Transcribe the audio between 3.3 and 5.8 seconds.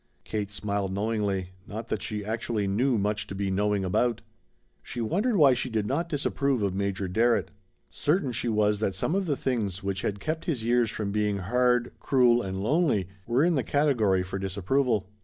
be knowing about. She wondered why she